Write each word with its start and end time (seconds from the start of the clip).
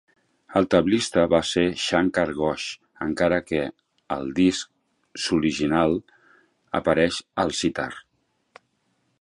El 0.59 0.67
tablista 0.73 1.25
va 1.33 1.41
ser 1.49 1.65
Shankar 1.81 2.23
Ghosh, 2.39 2.65
encara 3.07 3.39
que 3.51 3.61
al 4.17 4.33
disc 4.41 4.73
s"original 5.23 5.97
apareix 6.81 7.21
al 7.45 7.55
sitar. 7.63 7.91